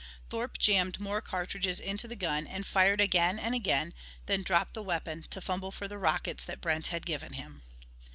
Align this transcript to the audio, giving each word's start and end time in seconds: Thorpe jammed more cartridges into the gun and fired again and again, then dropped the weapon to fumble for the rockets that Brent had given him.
Thorpe 0.31 0.57
jammed 0.57 0.99
more 0.99 1.21
cartridges 1.21 1.79
into 1.79 2.07
the 2.07 2.15
gun 2.15 2.47
and 2.47 2.65
fired 2.65 2.99
again 2.99 3.37
and 3.37 3.53
again, 3.53 3.93
then 4.25 4.41
dropped 4.41 4.73
the 4.73 4.81
weapon 4.81 5.25
to 5.29 5.39
fumble 5.41 5.69
for 5.71 5.87
the 5.87 5.99
rockets 5.99 6.43
that 6.45 6.59
Brent 6.59 6.87
had 6.87 7.05
given 7.05 7.33
him. 7.33 7.61